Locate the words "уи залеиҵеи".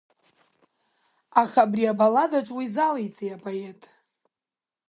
2.57-3.31